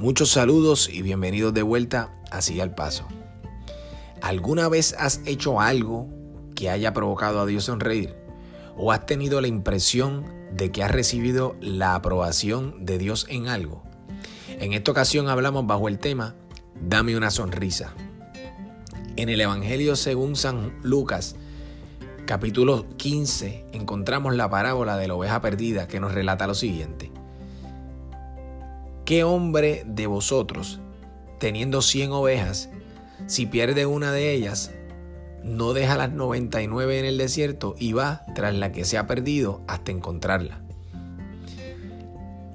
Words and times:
Muchos 0.00 0.30
saludos 0.30 0.88
y 0.90 1.02
bienvenidos 1.02 1.52
de 1.52 1.60
vuelta 1.60 2.10
a 2.30 2.40
Sigue 2.40 2.62
al 2.62 2.74
Paso. 2.74 3.06
¿Alguna 4.22 4.66
vez 4.70 4.94
has 4.98 5.20
hecho 5.26 5.60
algo 5.60 6.08
que 6.54 6.70
haya 6.70 6.94
provocado 6.94 7.38
a 7.38 7.44
Dios 7.44 7.64
sonreír? 7.64 8.16
¿O 8.78 8.92
has 8.92 9.04
tenido 9.04 9.42
la 9.42 9.48
impresión 9.48 10.24
de 10.56 10.72
que 10.72 10.82
has 10.82 10.90
recibido 10.90 11.54
la 11.60 11.94
aprobación 11.94 12.86
de 12.86 12.96
Dios 12.96 13.26
en 13.28 13.48
algo? 13.48 13.82
En 14.48 14.72
esta 14.72 14.90
ocasión 14.90 15.28
hablamos 15.28 15.66
bajo 15.66 15.86
el 15.86 15.98
tema 15.98 16.34
Dame 16.80 17.14
una 17.14 17.30
sonrisa. 17.30 17.92
En 19.16 19.28
el 19.28 19.42
Evangelio 19.42 19.96
según 19.96 20.34
San 20.34 20.78
Lucas, 20.82 21.36
capítulo 22.24 22.86
15, 22.96 23.66
encontramos 23.72 24.34
la 24.34 24.48
parábola 24.48 24.96
de 24.96 25.08
la 25.08 25.14
oveja 25.14 25.42
perdida 25.42 25.88
que 25.88 26.00
nos 26.00 26.14
relata 26.14 26.46
lo 26.46 26.54
siguiente. 26.54 27.12
¿Qué 29.10 29.24
hombre 29.24 29.82
de 29.88 30.06
vosotros, 30.06 30.78
teniendo 31.40 31.82
cien 31.82 32.12
ovejas, 32.12 32.70
si 33.26 33.44
pierde 33.44 33.84
una 33.84 34.12
de 34.12 34.32
ellas, 34.32 34.70
no 35.42 35.72
deja 35.72 35.96
las 35.96 36.12
99 36.12 37.00
en 37.00 37.04
el 37.04 37.18
desierto 37.18 37.74
y 37.76 37.92
va 37.92 38.22
tras 38.36 38.54
la 38.54 38.70
que 38.70 38.84
se 38.84 38.98
ha 38.98 39.08
perdido 39.08 39.62
hasta 39.66 39.90
encontrarla? 39.90 40.60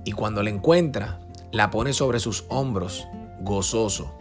Y 0.05 0.13
cuando 0.13 0.44
la 0.44 0.49
encuentra, 0.49 1.20
la 1.52 1.72
pone 1.72 1.91
sobre 1.91 2.22
sus 2.22 2.46
hombros, 2.48 3.05
gozoso. 3.41 4.18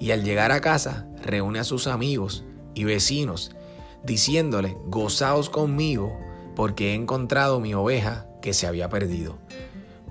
Y 0.00 0.10
al 0.10 0.24
llegar 0.24 0.50
a 0.50 0.60
casa, 0.60 1.06
reúne 1.22 1.60
a 1.60 1.64
sus 1.64 1.86
amigos 1.86 2.42
y 2.74 2.82
vecinos, 2.82 3.54
diciéndole, 4.02 4.76
gozaos 4.86 5.50
conmigo, 5.50 6.18
porque 6.56 6.90
he 6.90 6.94
encontrado 6.94 7.60
mi 7.60 7.74
oveja 7.74 8.26
que 8.42 8.54
se 8.54 8.66
había 8.66 8.88
perdido. 8.88 9.38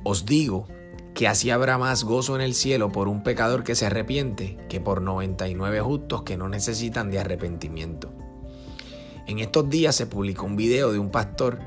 Os 0.06 0.26
digo 0.26 0.68
que 1.14 1.28
así 1.28 1.52
habrá 1.52 1.78
más 1.78 2.04
gozo 2.04 2.36
en 2.36 2.42
el 2.42 2.56
cielo 2.56 2.92
por 2.92 3.08
un 3.08 3.24
pecador 3.24 3.64
que 3.64 3.76
se 3.76 3.86
arrepiente 3.86 4.58
que 4.70 4.80
por 4.80 5.02
99 5.02 5.82
justos 5.82 6.24
que 6.24 6.38
no 6.38 6.50
necesitan 6.50 7.12
de 7.12 7.20
arrepentimiento. 7.20 8.12
En 9.28 9.40
estos 9.40 9.70
días 9.70 9.96
se 9.96 10.08
publicó 10.08 10.46
un 10.46 10.56
video 10.56 10.92
de 10.92 11.00
un 11.00 11.10
pastor 11.10 11.60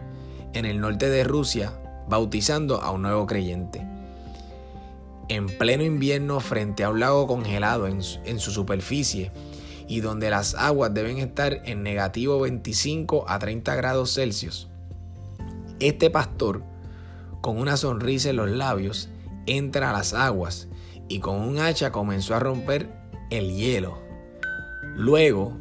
en 0.53 0.65
el 0.65 0.81
norte 0.81 1.09
de 1.09 1.25
Rusia 1.25 1.73
bautizando 2.09 2.81
a 2.83 2.91
un 2.91 3.03
nuevo 3.03 3.27
creyente. 3.27 3.87
En 5.29 5.47
pleno 5.47 5.83
invierno 5.83 6.41
frente 6.41 6.85
a 6.85 6.91
un 6.91 7.01
lago 7.01 7.27
congelado 7.27 7.87
en 7.87 8.03
su, 8.03 8.51
superficie 8.51 9.33
y 9.89 10.01
donde 10.01 10.31
las 10.31 10.55
aguas 10.55 10.93
deben 10.93 11.19
estar 11.19 11.63
en 11.65 11.83
negativo 11.83 12.41
25 12.41 13.25
a 13.29 13.39
30 13.39 13.75
grados 13.75 14.15
Celsius. 14.15 14.69
Este 15.81 16.11
pastor, 16.11 16.63
con 17.41 17.59
una 17.59 17.77
sonrisa 17.77 18.31
en 18.31 18.37
los 18.37 18.51
labios, 18.51 19.09
entra 19.47 19.91
a 19.91 19.93
las 19.93 20.13
aguas 20.15 20.69
y 21.09 21.21
con 21.21 21.37
un 21.37 21.59
hacha 21.59 21.93
comenzó 21.93 22.35
a 22.35 22.41
romper 22.41 22.91
el 23.31 23.55
hielo. 23.55 23.99
Luego, 24.95 25.57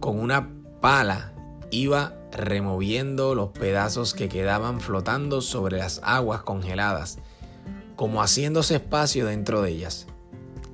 con 0.00 0.18
una 0.18 0.50
pala, 0.80 1.32
iba 1.70 2.14
removiendo 2.32 3.34
los 3.34 3.50
pedazos 3.50 4.14
que 4.14 4.28
quedaban 4.28 4.80
flotando 4.80 5.40
sobre 5.40 5.78
las 5.78 6.00
aguas 6.02 6.42
congeladas, 6.42 7.18
como 7.96 8.22
haciéndose 8.22 8.76
espacio 8.76 9.26
dentro 9.26 9.62
de 9.62 9.70
ellas. 9.70 10.06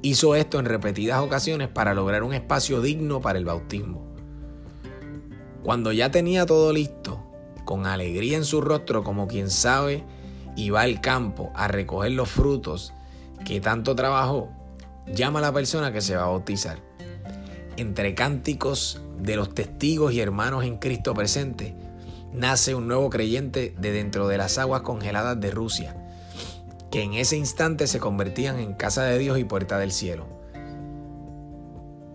Hizo 0.02 0.34
esto 0.34 0.58
en 0.58 0.64
repetidas 0.64 1.20
ocasiones 1.20 1.68
para 1.68 1.94
lograr 1.94 2.22
un 2.22 2.32
espacio 2.32 2.80
digno 2.80 3.20
para 3.20 3.38
el 3.38 3.44
bautismo. 3.44 4.10
Cuando 5.62 5.92
ya 5.92 6.10
tenía 6.10 6.46
todo 6.46 6.72
listo, 6.72 7.22
con 7.66 7.86
alegría 7.86 8.38
en 8.38 8.44
su 8.44 8.62
rostro 8.62 9.04
como 9.04 9.28
quien 9.28 9.50
sabe 9.50 10.04
y 10.60 10.68
va 10.68 10.82
al 10.82 11.00
campo 11.00 11.50
a 11.54 11.68
recoger 11.68 12.12
los 12.12 12.28
frutos 12.28 12.92
que 13.46 13.62
tanto 13.62 13.96
trabajó, 13.96 14.50
llama 15.06 15.38
a 15.38 15.42
la 15.42 15.52
persona 15.54 15.90
que 15.90 16.02
se 16.02 16.16
va 16.16 16.24
a 16.24 16.26
bautizar. 16.26 16.80
Entre 17.78 18.14
cánticos 18.14 19.00
de 19.18 19.36
los 19.36 19.54
testigos 19.54 20.12
y 20.12 20.20
hermanos 20.20 20.64
en 20.64 20.76
Cristo 20.76 21.14
presente, 21.14 21.74
nace 22.34 22.74
un 22.74 22.88
nuevo 22.88 23.08
creyente 23.08 23.74
de 23.78 23.90
dentro 23.90 24.28
de 24.28 24.36
las 24.36 24.58
aguas 24.58 24.82
congeladas 24.82 25.40
de 25.40 25.50
Rusia, 25.50 25.96
que 26.90 27.04
en 27.04 27.14
ese 27.14 27.38
instante 27.38 27.86
se 27.86 27.98
convertían 27.98 28.58
en 28.58 28.74
casa 28.74 29.04
de 29.04 29.18
Dios 29.18 29.38
y 29.38 29.44
puerta 29.44 29.78
del 29.78 29.92
cielo. 29.92 30.26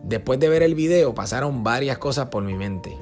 Después 0.04 0.40
de 0.40 0.50
ver 0.50 0.62
el 0.62 0.76
video 0.76 1.16
pasaron 1.16 1.64
varias 1.64 1.98
cosas 1.98 2.28
por 2.28 2.44
mi 2.44 2.54
mente. 2.54 2.96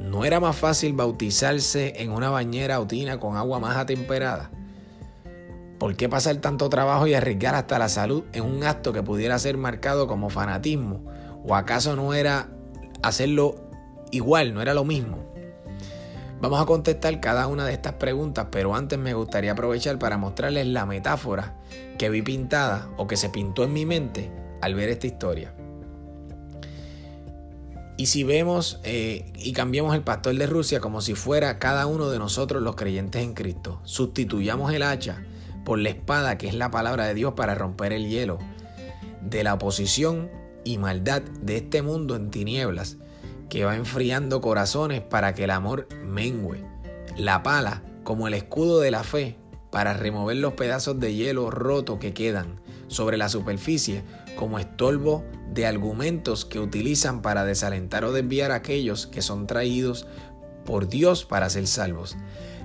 ¿No 0.00 0.24
era 0.24 0.40
más 0.40 0.56
fácil 0.56 0.92
bautizarse 0.92 2.02
en 2.02 2.10
una 2.10 2.30
bañera 2.30 2.80
o 2.80 2.86
tina 2.88 3.20
con 3.20 3.36
agua 3.36 3.60
más 3.60 3.76
atemperada? 3.76 4.50
¿Por 5.78 5.94
qué 5.94 6.08
pasar 6.08 6.36
tanto 6.36 6.70
trabajo 6.70 7.06
y 7.06 7.14
arriesgar 7.14 7.54
hasta 7.54 7.78
la 7.78 7.90
salud 7.90 8.24
en 8.32 8.44
un 8.44 8.64
acto 8.64 8.92
que 8.92 9.02
pudiera 9.02 9.38
ser 9.38 9.58
marcado 9.58 10.06
como 10.06 10.30
fanatismo? 10.30 11.04
¿O 11.44 11.54
acaso 11.54 11.96
no 11.96 12.14
era 12.14 12.48
hacerlo 13.02 13.56
igual, 14.10 14.54
no 14.54 14.62
era 14.62 14.72
lo 14.72 14.84
mismo? 14.84 15.26
Vamos 16.40 16.60
a 16.60 16.66
contestar 16.66 17.20
cada 17.20 17.46
una 17.46 17.66
de 17.66 17.72
estas 17.72 17.94
preguntas, 17.94 18.48
pero 18.50 18.74
antes 18.74 18.98
me 18.98 19.12
gustaría 19.12 19.52
aprovechar 19.52 19.98
para 19.98 20.16
mostrarles 20.16 20.66
la 20.66 20.86
metáfora 20.86 21.56
que 21.98 22.08
vi 22.08 22.22
pintada 22.22 22.88
o 22.96 23.06
que 23.06 23.16
se 23.16 23.28
pintó 23.28 23.64
en 23.64 23.72
mi 23.72 23.84
mente 23.84 24.30
al 24.62 24.74
ver 24.74 24.88
esta 24.88 25.06
historia. 25.06 25.54
Y 27.98 28.06
si 28.06 28.24
vemos 28.24 28.80
eh, 28.84 29.32
y 29.34 29.52
cambiamos 29.52 29.94
el 29.94 30.02
pastor 30.02 30.36
de 30.36 30.46
Rusia 30.46 30.80
como 30.80 31.00
si 31.00 31.14
fuera 31.14 31.58
cada 31.58 31.86
uno 31.86 32.10
de 32.10 32.18
nosotros 32.18 32.62
los 32.62 32.76
creyentes 32.76 33.22
en 33.22 33.32
Cristo, 33.32 33.80
sustituyamos 33.84 34.72
el 34.72 34.82
hacha 34.82 35.22
por 35.66 35.80
la 35.80 35.88
espada 35.90 36.38
que 36.38 36.46
es 36.46 36.54
la 36.54 36.70
palabra 36.70 37.06
de 37.06 37.14
Dios 37.14 37.34
para 37.34 37.56
romper 37.56 37.92
el 37.92 38.08
hielo 38.08 38.38
de 39.20 39.42
la 39.42 39.54
oposición 39.54 40.30
y 40.64 40.78
maldad 40.78 41.22
de 41.42 41.56
este 41.56 41.82
mundo 41.82 42.14
en 42.14 42.30
tinieblas 42.30 42.98
que 43.48 43.64
va 43.64 43.74
enfriando 43.74 44.40
corazones 44.40 45.00
para 45.00 45.34
que 45.34 45.44
el 45.44 45.50
amor 45.50 45.88
mengüe. 46.04 46.64
La 47.16 47.42
pala 47.42 47.82
como 48.04 48.28
el 48.28 48.34
escudo 48.34 48.78
de 48.78 48.92
la 48.92 49.02
fe 49.02 49.36
para 49.72 49.92
remover 49.92 50.36
los 50.36 50.54
pedazos 50.54 51.00
de 51.00 51.14
hielo 51.14 51.50
roto 51.50 51.98
que 51.98 52.14
quedan 52.14 52.60
sobre 52.86 53.16
la 53.16 53.28
superficie 53.28 54.04
como 54.36 54.60
estorbo 54.60 55.24
de 55.52 55.66
argumentos 55.66 56.44
que 56.44 56.60
utilizan 56.60 57.22
para 57.22 57.44
desalentar 57.44 58.04
o 58.04 58.12
desviar 58.12 58.52
a 58.52 58.56
aquellos 58.56 59.08
que 59.08 59.20
son 59.20 59.48
traídos 59.48 60.06
por 60.64 60.88
Dios 60.88 61.24
para 61.24 61.50
ser 61.50 61.66
salvos. 61.66 62.16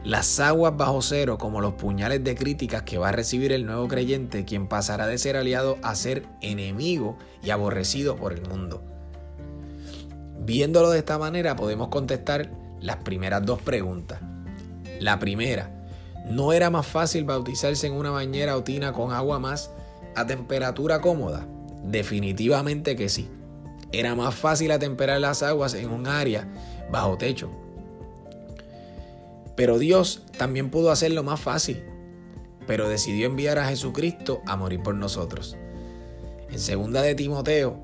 Las 0.03 0.39
aguas 0.39 0.75
bajo 0.75 1.03
cero 1.03 1.38
como 1.38 1.62
los 1.62 1.73
puñales 1.73 2.23
de 2.23 2.35
críticas 2.35 2.81
que 2.81 2.97
va 2.97 3.09
a 3.09 3.12
recibir 3.12 3.51
el 3.51 3.67
nuevo 3.67 3.88
creyente, 3.88 4.45
quien 4.45 4.67
pasará 4.67 5.06
de 5.06 5.19
ser 5.19 5.38
aliado 5.38 5.78
a 5.84 5.94
ser 5.94 6.25
enemigo 6.41 7.17
y 7.44 7.51
aborrecido 7.51 8.16
por 8.16 8.34
el 8.34 8.41
mundo. 8.47 8.84
Viéndolo 10.40 10.90
de 10.90 10.97
esta 10.97 11.19
manera 11.19 11.56
podemos 11.56 11.90
contestar 11.90 12.50
las 12.79 12.97
primeras 12.97 13.45
dos 13.45 13.61
preguntas. 13.61 14.19
La 15.00 15.19
primera, 15.19 15.69
¿no 16.25 16.51
era 16.51 16.72
más 16.72 16.88
fácil 16.88 17.23
bautizarse 17.23 17.85
en 17.85 17.94
una 17.94 18.09
bañera 18.09 18.57
o 18.57 18.63
tina 18.63 18.94
con 18.94 19.11
agua 19.11 19.38
más 19.38 19.69
a 20.16 20.25
temperatura 20.25 21.00
cómoda? 21.00 21.45
Definitivamente 21.84 22.95
que 22.95 23.07
sí. 23.07 23.29
Era 23.91 24.16
más 24.16 24.34
fácil 24.34 24.72
atemperar 24.72 25.19
las 25.19 25.44
aguas 25.44 25.75
en 25.75 25.91
un 25.91 26.07
área 26.07 26.47
bajo 26.91 27.17
techo. 27.19 27.51
Pero 29.61 29.77
Dios 29.77 30.23
también 30.39 30.72
pudo 30.72 30.89
hacerlo 30.89 31.22
más 31.22 31.39
fácil, 31.39 31.83
pero 32.66 32.89
decidió 32.89 33.27
enviar 33.27 33.59
a 33.59 33.67
Jesucristo 33.67 34.41
a 34.47 34.55
morir 34.55 34.81
por 34.81 34.95
nosotros. 34.95 35.55
En 36.49 36.57
segunda 36.57 37.03
de 37.03 37.13
Timoteo, 37.13 37.79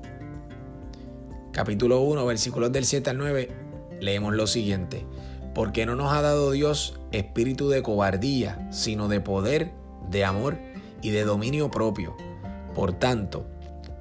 capítulo 1.52 2.00
1, 2.00 2.26
versículos 2.26 2.72
del 2.72 2.84
7 2.84 3.10
al 3.10 3.18
9, 3.18 3.52
leemos 4.00 4.34
lo 4.34 4.48
siguiente: 4.48 5.06
Porque 5.54 5.86
no 5.86 5.94
nos 5.94 6.12
ha 6.12 6.20
dado 6.20 6.50
Dios 6.50 6.98
espíritu 7.12 7.68
de 7.68 7.80
cobardía, 7.80 8.68
sino 8.72 9.06
de 9.06 9.20
poder, 9.20 9.70
de 10.10 10.24
amor 10.24 10.58
y 11.00 11.10
de 11.10 11.22
dominio 11.22 11.70
propio. 11.70 12.16
Por 12.74 12.92
tanto, 12.92 13.46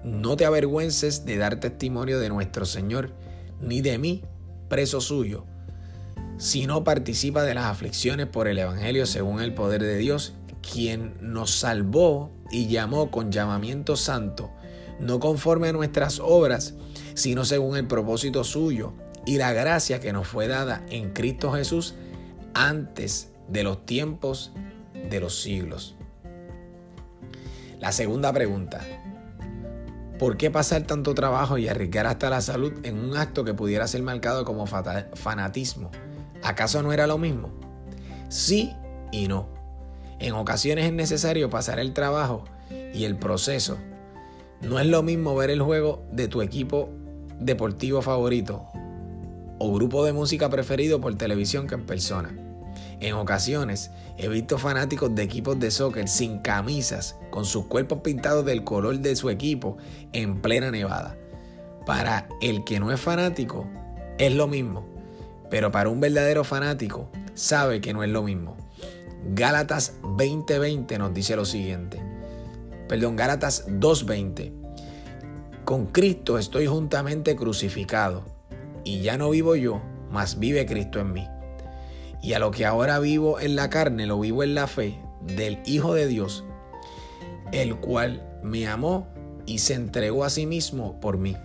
no 0.03 0.35
te 0.35 0.45
avergüences 0.45 1.25
de 1.25 1.38
dar 1.38 1.59
testimonio 1.59 2.18
de 2.18 2.30
nuestro 2.30 2.65
Señor, 2.65 3.13
ni 3.62 3.81
de 3.81 4.00
mí, 4.00 4.23
preso 4.68 5.00
suyo, 5.00 5.45
sino 6.38 6.84
participa 6.84 7.44
de 7.44 7.54
las 7.54 7.66
aflicciones 7.66 8.28
por 8.28 8.48
el 8.48 8.60
Evangelio 8.60 9.06
según 9.06 9.42
el 9.42 9.54
poder 9.54 9.81
de 9.81 9.98
Dios, 9.98 10.34
quien 10.62 11.13
nos 11.22 11.51
salvó 11.51 12.31
y 12.51 12.68
llamó 12.68 13.12
con 13.12 13.31
llamamiento 13.31 13.95
santo, 13.95 14.51
no 15.00 15.19
conforme 15.19 15.69
a 15.69 15.74
nuestras 15.74 16.19
obras, 16.19 16.75
sino 17.13 17.45
según 17.45 17.78
el 17.78 17.88
propósito 17.88 18.44
suyo 18.44 18.94
y 19.25 19.38
la 19.38 19.54
gracia 19.54 20.00
que 20.00 20.13
nos 20.13 20.28
fue 20.28 20.48
dada 20.48 20.86
en 20.89 21.12
Cristo 21.12 21.51
Jesús 21.51 21.95
antes 22.54 23.30
de 23.48 23.63
los 23.63 23.86
tiempos 23.86 24.51
de 25.10 25.19
los 25.19 25.42
siglos. 25.42 25.95
La 27.80 27.92
segunda 27.92 28.33
pregunta, 28.33 28.81
¿Por 30.19 30.36
qué 30.36 30.50
pasar 30.50 30.81
tanto 30.81 31.13
trabajo 31.13 31.60
y 31.60 31.68
arriesgar 31.68 32.07
hasta 32.07 32.31
la 32.31 32.42
salud 32.42 32.74
en 32.81 32.98
un 32.98 33.16
acto 33.16 33.44
que 33.44 33.54
pudiera 33.54 33.86
ser 33.88 34.01
marcado 34.01 34.45
como 34.45 34.66
fanatismo? 34.66 35.92
¿Acaso 36.47 36.81
no 36.81 36.94
era 36.94 37.07
lo 37.07 37.17
mismo? 37.17 37.51
Sí 38.29 38.73
y 39.11 39.27
no. 39.27 39.49
En 40.17 40.31
ocasiones 40.31 40.85
es 40.85 40.94
necesario 40.94 41.49
pasar 41.49 41.77
el 41.77 41.91
trabajo 41.94 42.45
y 42.94 43.03
el 43.03 43.17
proceso. 43.17 43.77
No 44.61 44.79
es 44.79 44.85
lo 44.88 45.03
mismo 45.03 45.35
ver 45.35 45.49
el 45.49 45.61
juego 45.61 46.05
de 46.09 46.29
tu 46.29 46.41
equipo 46.41 46.89
deportivo 47.41 48.01
favorito 48.01 48.65
o 49.59 49.73
grupo 49.73 50.05
de 50.05 50.13
música 50.13 50.49
preferido 50.49 51.01
por 51.01 51.15
televisión 51.15 51.67
que 51.67 51.75
en 51.75 51.85
persona. 51.85 52.33
En 53.01 53.15
ocasiones 53.15 53.91
he 54.17 54.29
visto 54.29 54.57
fanáticos 54.57 55.13
de 55.13 55.23
equipos 55.23 55.59
de 55.59 55.69
soccer 55.69 56.07
sin 56.07 56.39
camisas, 56.39 57.17
con 57.29 57.44
sus 57.44 57.65
cuerpos 57.65 57.99
pintados 58.03 58.45
del 58.45 58.63
color 58.63 58.99
de 58.99 59.17
su 59.17 59.29
equipo 59.29 59.75
en 60.13 60.41
plena 60.41 60.71
nevada. 60.71 61.17
Para 61.85 62.29
el 62.41 62.63
que 62.63 62.79
no 62.79 62.94
es 62.94 63.01
fanático, 63.01 63.67
es 64.17 64.33
lo 64.33 64.47
mismo, 64.47 64.96
pero 65.49 65.71
para 65.71 65.89
un 65.89 65.99
verdadero 65.99 66.44
fanático, 66.44 67.09
sabe 67.33 67.81
que 67.81 67.94
no 67.94 68.03
es 68.03 68.09
lo 68.09 68.23
mismo. 68.23 68.57
Gálatas 69.33 69.95
20:20 70.03 70.97
nos 70.97 71.13
dice 71.13 71.35
lo 71.35 71.45
siguiente. 71.45 72.01
Perdón, 72.88 73.15
Gálatas 73.15 73.65
2:20. 73.67 74.53
Con 75.65 75.88
Cristo 75.88 76.38
estoy 76.38 76.65
juntamente 76.67 77.35
crucificado, 77.35 78.23
y 78.83 79.01
ya 79.01 79.17
no 79.17 79.29
vivo 79.29 79.55
yo, 79.55 79.81
mas 80.09 80.39
vive 80.39 80.65
Cristo 80.65 80.99
en 80.99 81.11
mí. 81.11 81.27
Y 82.21 82.33
a 82.33 82.39
lo 82.39 82.51
que 82.51 82.65
ahora 82.65 82.99
vivo 82.99 83.39
en 83.39 83.55
la 83.55 83.69
carne, 83.69 84.07
lo 84.07 84.19
vivo 84.19 84.44
en 84.44 84.55
la 84.55 84.67
fe 84.67 84.97
del 85.21 85.59
Hijo 85.65 85.94
de 85.94 86.07
Dios, 86.07 86.45
el 87.51 87.75
cual 87.75 88.39
me 88.44 88.67
amó 88.67 89.07
y 89.45 89.59
se 89.59 89.73
entregó 89.73 90.23
a 90.23 90.29
sí 90.29 90.45
mismo 90.45 90.99
por 90.99 91.17
mí. 91.17 91.35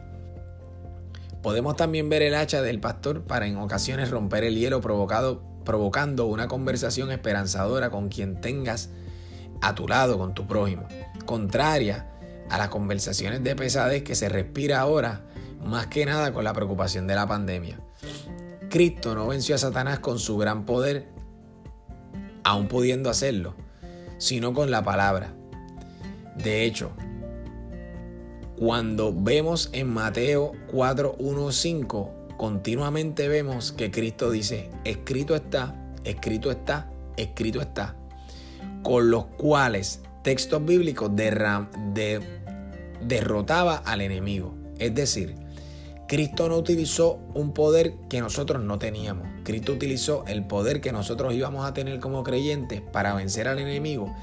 Podemos 1.43 1.77
también 1.77 2.09
ver 2.09 2.23
el 2.23 2.35
hacha 2.35 2.63
del 2.63 2.79
pastor 2.79 3.25
para 3.25 3.47
en 3.47 3.57
ocasiones 3.57 4.11
romper 4.11 4.45
el 4.45 4.57
hielo 4.57 4.81
provocado, 4.81 5.43
provocando 5.65 6.27
una 6.27 6.47
conversación 6.47 7.11
esperanzadora 7.11 7.91
con 7.91 8.09
quien 8.09 8.41
tengas 8.41 8.91
a 9.61 9.75
tu 9.75 9.89
lado, 9.89 10.19
con 10.19 10.35
tu 10.35 10.47
prójimo, 10.47 10.87
contraria 11.27 12.09
a 12.49 12.59
las 12.59 12.69
conversaciones 12.69 13.43
de 13.43 13.57
pesadez 13.57 14.05
que 14.05 14.15
se 14.15 14.29
respira 14.29 14.81
ahora, 14.81 15.23
más 15.65 15.89
que 15.89 16.07
nada 16.07 16.33
con 16.33 16.45
la 16.45 16.53
preocupación 16.53 17.07
de 17.07 17.15
la 17.17 17.27
pandemia. 17.27 17.81
Cristo 18.71 19.15
no 19.15 19.27
venció 19.27 19.55
a 19.55 19.59
Satanás 19.59 19.99
con 19.99 20.19
su 20.19 20.39
gran 20.39 20.65
poder, 20.65 21.09
aún 22.45 22.69
pudiendo 22.69 23.11
hacerlo, 23.11 23.55
sino 24.19 24.55
con 24.55 24.71
la 24.71 24.85
palabra. 24.85 25.35
De 26.37 26.65
hecho, 26.65 26.93
cuando 28.63 29.13
vemos 29.13 29.71
en 29.73 29.89
Mateo 29.89 30.53
4, 30.71 31.17
1, 31.19 31.51
5, 31.51 32.15
continuamente 32.37 33.27
vemos 33.27 33.73
que 33.73 33.91
Cristo 33.91 34.31
dice, 34.31 34.71
escrito 34.85 35.35
está, 35.35 35.75
escrito 36.05 36.49
está, 36.53 36.89
escrito 37.17 37.61
está, 37.61 37.97
con 38.85 39.11
los 39.11 39.25
cuales 39.25 40.01
textos 40.23 40.65
bíblicos 40.65 41.11
derrotaba 43.01 43.79
al 43.79 44.01
enemigo. 44.01 44.55
Es 44.79 44.95
decir, 44.95 45.35
Cristo 46.07 46.49
no 46.49 46.57
utilizó 46.57 47.19
un 47.35 47.53
poder 47.55 47.95
que 48.09 48.21
nosotros 48.21 48.63
no 48.63 48.79
teníamos. 48.79 49.27
Cristo 49.43 49.73
utilizó 49.73 50.25
el 50.29 50.47
poder 50.47 50.81
que 50.81 50.93
nosotros 50.93 51.35
íbamos 51.35 51.67
a 51.67 51.75
tener 51.75 51.99
como 51.99 52.23
creyentes 52.23 52.81
para 52.81 53.13
vencer 53.17 53.49
al 53.49 53.59
enemigo, 53.59 54.15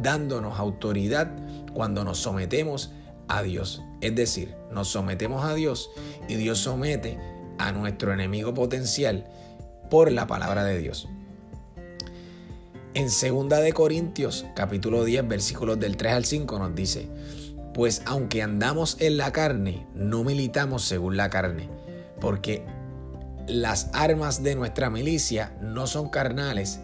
dándonos 0.00 0.56
autoridad 0.56 1.32
cuando 1.74 2.04
nos 2.04 2.18
sometemos 2.18 2.92
a 3.28 3.42
Dios. 3.42 3.82
Es 4.00 4.14
decir, 4.14 4.54
nos 4.72 4.88
sometemos 4.88 5.44
a 5.44 5.54
Dios 5.54 5.90
y 6.28 6.34
Dios 6.34 6.58
somete 6.58 7.18
a 7.58 7.72
nuestro 7.72 8.12
enemigo 8.12 8.54
potencial 8.54 9.26
por 9.90 10.12
la 10.12 10.26
palabra 10.26 10.64
de 10.64 10.78
Dios. 10.78 11.08
En 12.94 13.06
2 13.06 13.48
de 13.62 13.72
Corintios, 13.72 14.46
capítulo 14.54 15.04
10, 15.04 15.28
versículos 15.28 15.78
del 15.78 15.96
3 15.96 16.12
al 16.14 16.24
5 16.24 16.58
nos 16.58 16.74
dice: 16.74 17.08
pues 17.78 18.02
aunque 18.06 18.42
andamos 18.42 18.96
en 18.98 19.18
la 19.18 19.32
carne, 19.32 19.86
no 19.94 20.24
militamos 20.24 20.84
según 20.84 21.16
la 21.16 21.30
carne, 21.30 21.68
porque 22.20 22.64
las 23.46 23.90
armas 23.92 24.42
de 24.42 24.56
nuestra 24.56 24.90
milicia 24.90 25.56
no 25.60 25.86
son 25.86 26.08
carnales, 26.08 26.80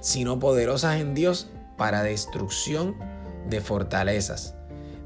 sino 0.00 0.38
poderosas 0.38 1.00
en 1.00 1.14
Dios 1.14 1.48
para 1.76 2.04
destrucción 2.04 2.96
de 3.48 3.60
fortalezas, 3.60 4.54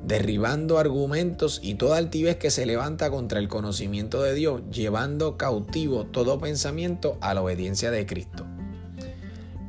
derribando 0.04 0.78
argumentos 0.78 1.60
y 1.62 1.74
toda 1.74 1.96
altivez 1.96 2.36
que 2.36 2.50
se 2.50 2.66
levanta 2.66 3.10
contra 3.10 3.38
el 3.38 3.48
conocimiento 3.48 4.22
de 4.22 4.34
Dios, 4.34 4.62
llevando 4.70 5.36
cautivo 5.36 6.06
todo 6.06 6.40
pensamiento 6.40 7.16
a 7.20 7.34
la 7.34 7.42
obediencia 7.42 7.90
de 7.90 8.06
Cristo. 8.06 8.44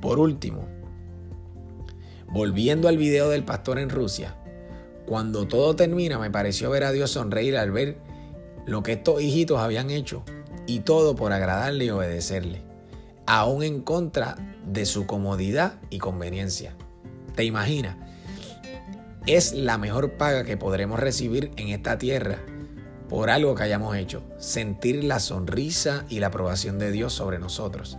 Por 0.01 0.19
último, 0.19 0.68
volviendo 2.27 2.88
al 2.88 2.97
video 2.97 3.30
del 3.30 3.44
pastor 3.44 3.80
en 3.80 3.89
Rusia, 3.89 4.35
cuando 5.06 5.47
todo 5.47 5.75
termina, 5.75 6.18
me 6.18 6.31
pareció 6.31 6.69
ver 6.69 6.83
a 6.83 6.91
Dios 6.91 7.12
sonreír 7.12 7.57
al 7.57 7.71
ver 7.71 7.97
lo 8.65 8.81
que 8.81 8.94
estos 8.94 9.21
hijitos 9.21 9.59
habían 9.59 9.91
hecho 9.91 10.24
y 10.65 10.80
todo 10.80 11.15
por 11.15 11.31
agradarle 11.33 11.85
y 11.85 11.89
obedecerle, 11.89 12.62
aún 13.27 13.63
en 13.63 13.81
contra 13.81 14.35
de 14.65 14.85
su 14.85 15.06
comodidad 15.06 15.80
y 15.89 16.00
conveniencia. 16.00 16.75
¿Te 17.35 17.44
imaginas? 17.44 17.97
Es 19.25 19.53
la 19.53 19.77
mejor 19.77 20.13
paga 20.13 20.43
que 20.43 20.57
podremos 20.57 20.99
recibir 20.99 21.51
en 21.55 21.69
esta 21.69 21.97
tierra 21.97 22.39
por 23.09 23.29
algo 23.29 23.55
que 23.55 23.63
hayamos 23.63 23.95
hecho, 23.95 24.23
sentir 24.37 25.03
la 25.03 25.19
sonrisa 25.19 26.05
y 26.09 26.19
la 26.19 26.27
aprobación 26.27 26.79
de 26.79 26.91
Dios 26.91 27.13
sobre 27.13 27.39
nosotros. 27.39 27.97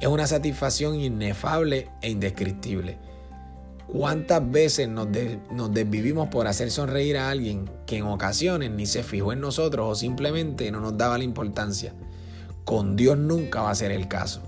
Es 0.00 0.08
una 0.08 0.26
satisfacción 0.26 0.96
inefable 0.96 1.90
e 2.02 2.10
indescriptible 2.10 2.98
¿Cuántas 3.86 4.50
veces 4.50 4.88
nos, 4.88 5.08
desvivimos 5.12 6.28
por 6.28 6.48
hacer 6.48 6.70
sonreír 6.70 7.16
a 7.16 7.30
alguien 7.30 7.70
que 7.86 7.98
en 7.98 8.04
ocasiones 8.04 8.70
ni 8.70 8.86
se 8.86 9.04
fijó 9.04 9.32
en 9.32 9.40
nosotros 9.40 9.86
o 9.88 9.94
simplemente 9.94 10.70
no 10.72 10.80
nos 10.80 10.96
daba 10.96 11.18
la 11.18 11.22
importancia? 11.24 11.94
Con 12.64 12.96
Dios 12.96 13.18
nunca 13.18 13.62
va 13.62 13.70
a 13.70 13.74
ser 13.74 13.92
el 13.92 14.08
caso. 14.08 14.42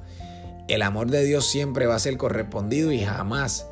El 0.69 0.83
amor 0.83 1.11
de 1.11 1.23
Dios 1.23 1.47
siempre 1.47 1.87
va 1.87 1.95
a 1.95 2.01
ser 2.01 2.17
correspondido 2.17 2.91
y 2.91 3.05
jamás 3.05 3.69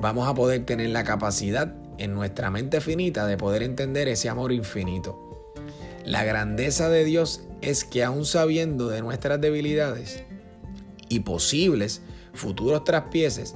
vamos 0.00 0.26
a 0.26 0.34
poder 0.34 0.64
tener 0.64 0.90
la 0.90 1.04
capacidad 1.04 1.72
en 1.98 2.14
nuestra 2.14 2.50
mente 2.50 2.80
finita 2.80 3.26
de 3.26 3.36
poder 3.36 3.62
entender 3.62 4.08
ese 4.08 4.28
amor 4.28 4.52
infinito. 4.52 5.52
La 6.04 6.24
grandeza 6.24 6.88
de 6.88 7.04
Dios 7.04 7.42
es 7.62 7.84
que 7.84 8.04
aún 8.04 8.26
sabiendo 8.26 8.88
de 8.88 9.00
nuestras 9.00 9.40
debilidades 9.40 10.22
y 11.08 11.20
posibles 11.20 12.02
futuros 12.34 12.84
traspieses, 12.84 13.54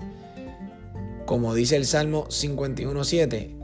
como 1.27 1.55
dice 1.55 1.77
el 1.77 1.85
Salmo 1.85 2.27
51.7, 2.29 3.55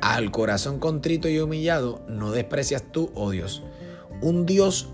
al 0.00 0.30
corazón 0.30 0.78
contrito 0.78 1.28
y 1.28 1.40
humillado 1.40 2.04
no 2.08 2.30
desprecias 2.30 2.84
tú, 2.92 3.10
oh 3.14 3.30
Dios. 3.30 3.64
Un 4.22 4.46
Dios 4.46 4.88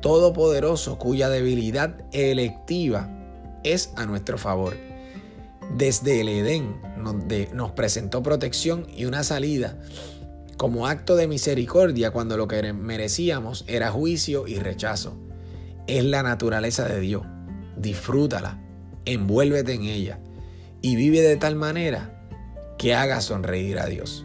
todopoderoso 0.00 0.98
cuya 0.98 1.28
debilidad 1.28 1.96
electiva 2.12 3.10
es 3.64 3.92
a 3.96 4.06
nuestro 4.06 4.38
favor. 4.38 4.74
Desde 5.76 6.20
el 6.20 6.28
Edén 6.28 6.80
nos, 7.52 7.72
presentó 7.72 8.22
protección 8.22 8.86
y 8.94 9.04
una 9.04 9.22
salida 9.22 9.78
como 10.56 10.86
acto 10.86 11.14
de 11.14 11.28
misericordia 11.28 12.10
cuando 12.10 12.36
lo 12.36 12.48
que 12.48 12.72
merecíamos 12.72 13.64
era 13.68 13.90
juicio 13.90 14.48
y 14.48 14.58
rechazo. 14.58 15.16
Es 15.86 16.04
la 16.04 16.22
naturaleza 16.22 16.86
de 16.86 17.00
Dios. 17.00 17.22
Disfrútala, 17.76 18.60
envuélvete 19.04 19.74
en 19.74 19.84
ella 19.84 20.20
y 20.82 20.96
vive 20.96 21.20
de 21.20 21.36
tal 21.36 21.54
manera 21.54 22.26
que 22.78 22.94
haga 22.94 23.20
sonreír 23.20 23.78
a 23.78 23.86
Dios. 23.86 24.24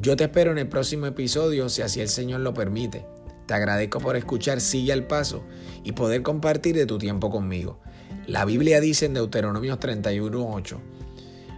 Yo 0.00 0.16
te 0.16 0.24
espero 0.24 0.50
en 0.50 0.58
el 0.58 0.68
próximo 0.68 1.06
episodio 1.06 1.68
si 1.68 1.82
así 1.82 2.00
el 2.00 2.08
Señor 2.08 2.40
lo 2.40 2.54
permite. 2.54 3.06
Te 3.46 3.54
agradezco 3.54 4.00
por 4.00 4.16
escuchar 4.16 4.60
Sigue 4.60 4.92
al 4.92 5.06
Paso 5.06 5.44
y 5.84 5.92
poder 5.92 6.22
compartir 6.22 6.74
de 6.74 6.86
tu 6.86 6.98
tiempo 6.98 7.30
conmigo. 7.30 7.80
La 8.26 8.44
Biblia 8.44 8.80
dice 8.80 9.06
en 9.06 9.14
Deuteronomios 9.14 9.78
31:8, 9.78 10.78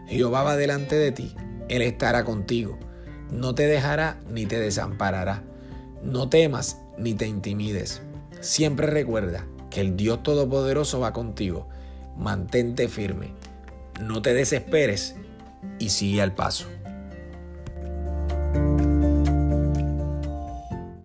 Jehová 0.08 0.42
va 0.42 0.56
delante 0.56 0.96
de 0.96 1.12
ti, 1.12 1.34
Él 1.68 1.82
estará 1.82 2.24
contigo, 2.24 2.78
no 3.30 3.54
te 3.54 3.66
dejará 3.66 4.20
ni 4.30 4.46
te 4.46 4.58
desamparará. 4.58 5.42
No 6.02 6.28
temas 6.28 6.78
ni 6.98 7.14
te 7.14 7.26
intimides. 7.26 8.02
Siempre 8.40 8.86
recuerda 8.86 9.46
que 9.70 9.80
el 9.80 9.96
Dios 9.96 10.22
Todopoderoso 10.22 11.00
va 11.00 11.14
contigo. 11.14 11.66
Mantente 12.16 12.88
firme 12.88 13.32
no 14.00 14.22
te 14.22 14.34
desesperes 14.34 15.14
y 15.78 15.90
sigue 15.90 16.22
al 16.22 16.34
paso. 16.34 16.66